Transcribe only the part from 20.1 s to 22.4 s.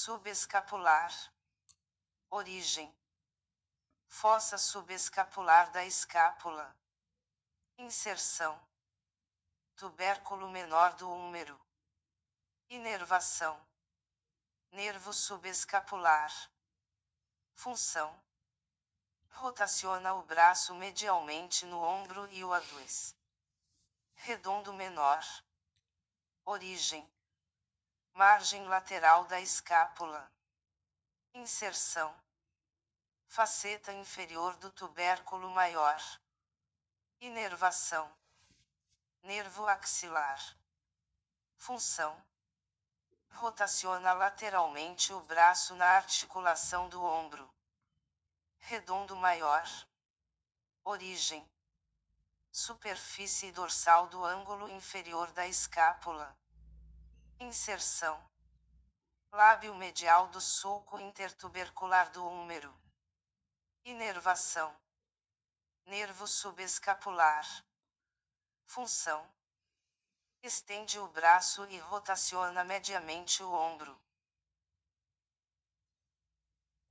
o braço medialmente no ombro